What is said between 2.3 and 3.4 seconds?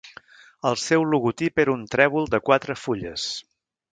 de quatre fulles.